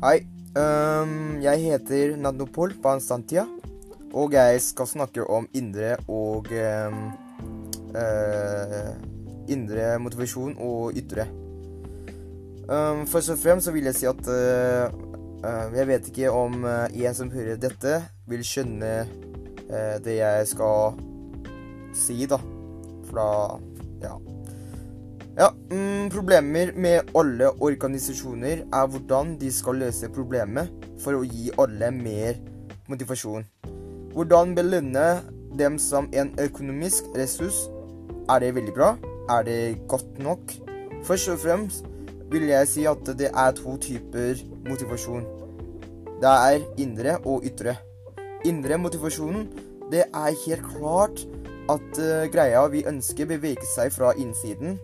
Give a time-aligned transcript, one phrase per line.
[0.00, 0.22] Hei.
[0.56, 3.42] Um, jeg heter Nadnopol Banstantia,
[4.16, 7.02] og jeg skal snakke om indre og um,
[7.92, 8.94] uh,
[9.52, 11.28] Indre motivasjon og ytre.
[12.64, 14.88] Um, først og fremst så vil jeg si at uh,
[15.44, 18.94] uh, jeg vet ikke om en som hører dette, vil skjønne
[20.00, 20.96] det jeg skal
[21.92, 22.40] si, da.
[23.04, 24.29] For da Ja.
[25.40, 30.68] Ja, mm, Problemer med alle organisasjoner er hvordan de skal løse problemet
[31.00, 32.36] for å gi alle mer
[32.90, 33.46] motivasjon.
[34.12, 35.04] Hvordan belønne
[35.56, 37.56] dem som en økonomisk ressurs.
[38.28, 38.90] Er det veldig bra?
[39.32, 40.52] Er det godt nok?
[41.08, 41.88] Først og fremst
[42.28, 45.24] vil jeg si at det er to typer motivasjon.
[46.20, 47.78] Det er indre og ytre.
[48.44, 49.48] Indre motivasjonen,
[49.88, 51.24] det er helt klart
[51.72, 54.76] at uh, greia vi ønsker, beveger seg fra innsiden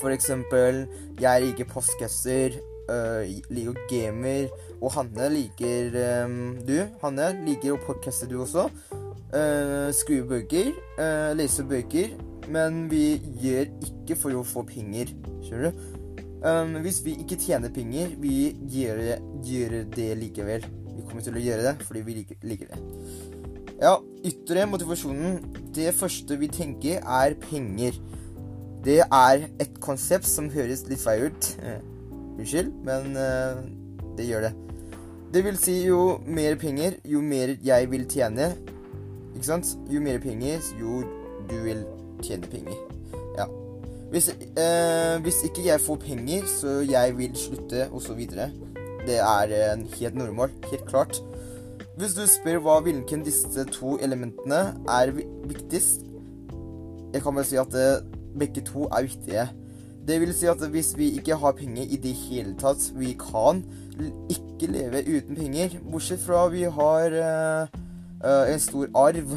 [0.00, 0.84] for eksempel,
[1.20, 2.56] jeg liker postkasser,
[2.90, 8.68] uh, liker gamer, og Hanne liker um, Du, Hanne, liker å podcaste du også.
[9.30, 12.16] Uh, skrive bøker, uh, lese bøker.
[12.50, 15.12] Men vi gjør ikke for å få penger,
[15.46, 15.98] skjønner du?
[16.40, 19.02] Um, hvis vi ikke tjener penger, vi gjør,
[19.44, 20.64] gjør, det likevel.
[20.96, 22.80] Vi kommer til å gjøre det fordi vi liker, liker det.
[23.80, 23.94] Ja,
[24.26, 25.38] ytre motivasjonen.
[25.76, 28.00] Det første vi tenker, er penger.
[28.84, 31.48] Det er et konsept som høres litt feil ut.
[31.60, 31.80] Uh,
[32.38, 33.60] unnskyld, men uh,
[34.16, 34.52] det gjør det.
[35.34, 38.54] Det vil si jo mer penger, jo mer jeg vil tjene.
[39.34, 39.74] Ikke sant?
[39.92, 41.02] Jo mer penger, jo
[41.50, 41.84] du vil
[42.24, 42.78] tjene penger.
[43.36, 43.46] Ja.
[44.10, 48.24] Hvis, uh, hvis ikke jeg får penger, så jeg vil slutte, osv.
[49.06, 49.52] Det er
[49.98, 50.56] helt normalt.
[50.72, 51.20] Helt klart.
[52.00, 56.06] Hvis du spør hva hvilken disse to elementene er viktigst
[57.12, 57.74] Jeg kan bare si at
[58.38, 59.48] begge to er viktige.
[60.06, 63.60] Det vil si at hvis vi ikke har penger i det hele tatt Vi kan
[64.32, 69.34] ikke leve uten penger, bortsett fra vi har uh, en stor arv.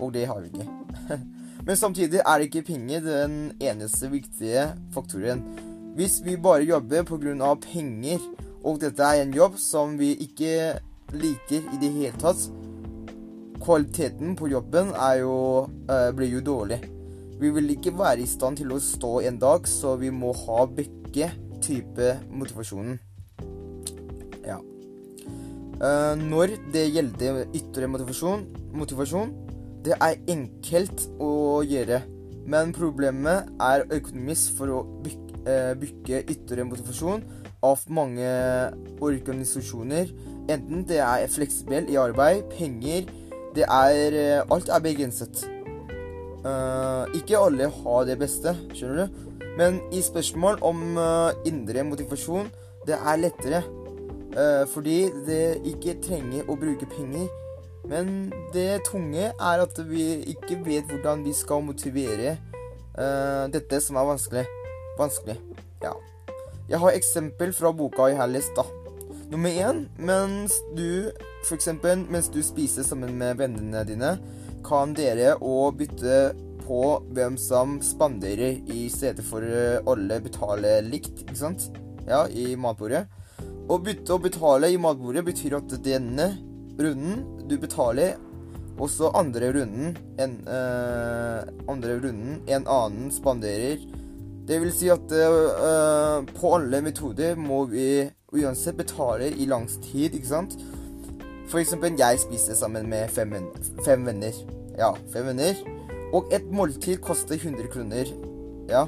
[0.00, 0.68] Og det har vi ikke.
[1.66, 5.42] Men samtidig er ikke penger den eneste viktige faktoren.
[5.96, 7.54] Hvis vi bare jobber pga.
[7.54, 8.20] penger,
[8.64, 10.78] og dette er en jobb som vi ikke
[11.12, 12.50] liker i det hele tatt,
[13.60, 16.99] kvaliteten på jobben jo, uh, blir jo dårlig.
[17.40, 20.66] Vi vil ikke være i stand til å stå en dag, så vi må ha
[20.68, 21.30] begge
[21.64, 22.98] typer motivasjonen.
[24.44, 24.58] Ja.
[25.80, 28.42] Uh, når det gjelder ytre motivasjon,
[28.76, 29.30] motivasjon
[29.80, 32.02] Det er enkelt å gjøre,
[32.52, 37.24] men problemet er økonomisk for å bygge uh, ytre motivasjon
[37.64, 38.34] av mange
[39.00, 40.12] organisasjoner.
[40.52, 43.08] Enten det er fleksibel i arbeid, penger
[43.56, 45.46] det er, uh, Alt er begrenset.
[46.40, 49.18] Uh, ikke alle har det beste, skjønner du.
[49.58, 52.48] Men i spørsmål om uh, indre motivasjon,
[52.88, 53.62] det er lettere.
[54.32, 57.28] Uh, fordi det ikke trenger å bruke penger.
[57.90, 62.36] Men det tunge er at vi ikke vet hvordan vi skal motivere
[63.54, 64.42] dette som er vanskelig.
[64.98, 65.36] Vanskelig.
[65.80, 65.94] Ja.
[66.68, 68.66] Jeg har eksempel fra boka jeg har lest, da.
[69.30, 71.08] Nummer én, mens du
[71.46, 74.12] for eksempel, mens du spiser sammen med vennene dine
[74.66, 76.20] kan dere òg bytte
[76.64, 76.82] på
[77.14, 81.70] hvem som spanderer, i stedet for eh, alle betaler likt, ikke sant?
[82.06, 83.06] Ja, i matbordet.
[83.70, 86.32] Å bytte og betale i matbordet betyr at denne
[86.80, 88.16] runden du betaler,
[88.80, 93.82] også andre runden en, uh, andre runden en annen spanderer.
[94.48, 100.16] Det vil si at uh, på alle metoder må vi uansett betale i lang tid,
[100.16, 100.56] ikke sant?
[101.50, 103.32] For eksempel, jeg spiser sammen med fem,
[103.84, 104.34] fem venner.
[104.78, 105.58] Ja, fem venner.
[106.14, 108.06] Og et måltid koster 100 kroner.
[108.70, 108.84] Ja.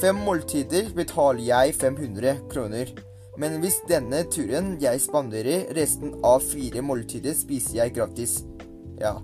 [0.00, 2.90] Fem måltider betaler jeg 500 kroner.
[3.38, 8.40] Men hvis denne turen jeg spanderer, resten av fire måltider spiser jeg gratis.
[9.00, 9.14] Ja.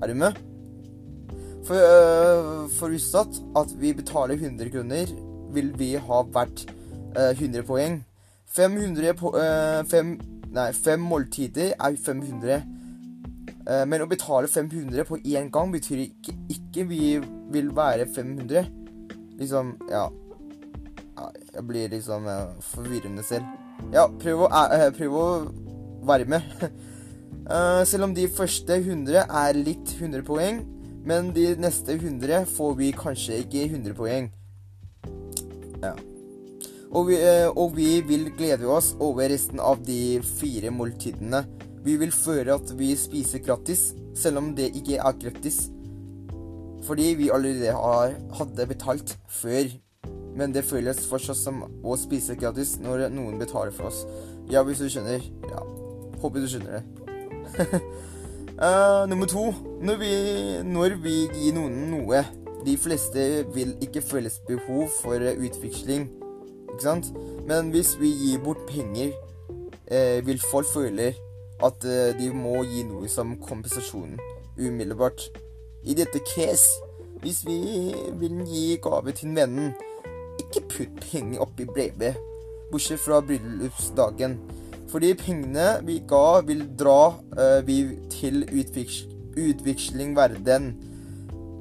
[0.00, 0.38] Er du med?
[1.66, 5.10] For, øh, forutsatt at vi betaler 100 kroner,
[5.52, 6.66] vil vi ha hvert
[7.18, 8.04] øh, 100 poeng.
[8.46, 10.20] 500 po øh, fem
[10.50, 12.62] Nei, fem måltider er 500.
[13.70, 17.04] Eh, men å betale 500 på én gang betyr ikke, ikke vi
[17.54, 18.66] vil være 500.
[19.40, 20.08] Liksom Ja.
[21.52, 23.44] Jeg blir liksom uh, forvirrende selv.
[23.92, 25.24] Ja, prøv å, uh, prøv å
[26.08, 26.46] være med.
[27.90, 30.62] selv om de første 100 er litt 100 poeng,
[31.04, 34.30] men de neste 100 får vi kanskje ikke 100 poeng.
[35.82, 35.92] Ja.
[36.90, 41.44] Og vi, eh, og vi, vil glede oss over resten av de fire måltidene.
[41.84, 45.68] Vi vil føle at vi spiser gratis, selv om det ikke er gratis.
[46.84, 49.70] Fordi vi allerede har, hadde betalt før.
[50.34, 54.04] men det føles fortsatt som å spise gratis når noen betaler for oss.
[54.48, 55.20] Ja, hvis du skjønner.
[55.50, 55.64] Ja.
[56.22, 57.80] Håper du skjønner det.
[58.56, 59.50] uh, nummer to.
[59.82, 60.12] Når vi,
[60.64, 62.24] når vi gir noen noe
[62.64, 66.08] De fleste vil ikke føles behov for utveksling,
[66.70, 67.10] ikke sant?
[67.48, 69.12] Men hvis vi gir bort penger,
[69.90, 71.12] eh, vil folk føle
[71.62, 74.16] at eh, de må gi noe som kompensasjon
[74.58, 75.28] umiddelbart.
[75.84, 76.80] I dette case,
[77.20, 79.74] hvis vi vil gi gave til vennen,
[80.40, 82.18] ikke putt penger oppi brevet,
[82.70, 84.38] bortsett fra bryllupsdagen.
[84.90, 89.04] Fordi pengene vi ga, vil dra eh, vi til utviks
[89.38, 90.74] utveksling verden.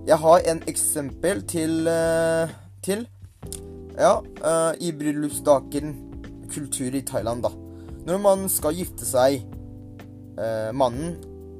[0.08, 2.50] Jeg har en eksempel til, uh,
[2.84, 3.08] til
[4.00, 5.96] Ja, uh, i bryllupsdagen
[6.50, 7.52] kultur i Thailand, da.
[8.08, 9.44] Når man skal gifte seg
[10.74, 11.18] Mannen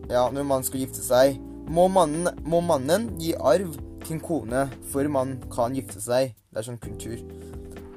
[0.08, 1.36] Ja, når man skal gifte seg,
[1.68, 3.74] må mannen, må mannen gi arv
[4.06, 6.32] til en kone før man kan gifte seg.
[6.48, 7.20] Det er sånn kultur.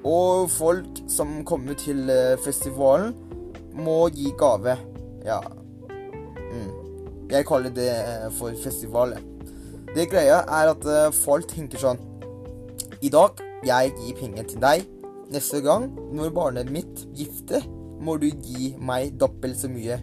[0.02, 2.10] Og folk som kommer til
[2.42, 3.14] festivalen,
[3.72, 4.74] må gi gave.
[5.24, 5.38] Ja.
[6.52, 6.82] Mm.
[7.32, 9.16] Jeg kaller det eh, for festival.
[9.94, 12.00] Det greia er at eh, folk tenker sånn
[13.04, 14.86] I dag jeg gir penger til deg.
[15.32, 17.64] Neste gang, når barnet mitt gifter,
[18.02, 20.00] må du gi meg dobbelt så mye.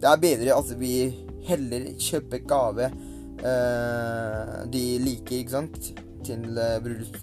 [0.00, 0.94] Det er bedre at vi
[1.48, 5.92] heller kjøper gave eh, de liker, ikke sant,
[6.24, 6.78] til eh,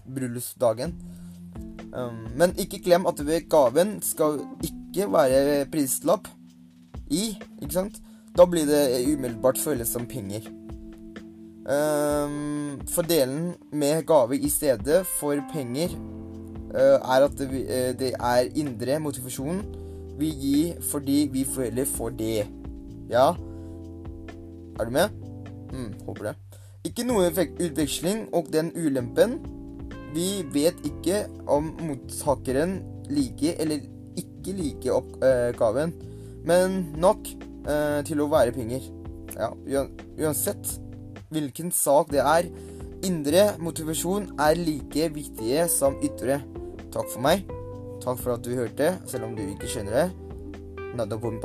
[0.10, 0.96] bryllupsdagen.
[1.92, 3.20] Um, men ikke glem at
[3.52, 6.30] gaven skal ikke være prislapp
[7.12, 8.00] i, ikke sant?
[8.38, 10.48] Da blir det umiddelbart føles som penger.
[11.62, 15.94] Um, fordelen med gave i stedet for penger
[16.74, 19.60] uh, er at det, uh, det, er indre motivasjon
[20.18, 22.48] vi gir fordi vi føler for det.
[23.10, 23.30] Ja?
[24.80, 25.10] Er du med?
[25.72, 26.36] Mm, håper det.
[26.84, 29.38] Ikke noe utveksling, og den ulempen
[30.16, 32.80] vi vet ikke om mottakeren
[33.14, 33.86] liker eller
[34.18, 35.94] ikke liker oppgaven,
[36.48, 37.30] men nok
[37.70, 38.88] eh, til å være penger.
[39.38, 39.86] Ja,
[40.20, 40.74] uansett
[41.32, 42.50] hvilken sak det er,
[43.08, 46.42] indre motivasjon er like viktige som ytre.
[46.92, 47.48] Takk for meg.
[48.04, 50.08] Takk for at du hørte, selv om du ikke skjønner det.
[50.98, 51.42] Nada på en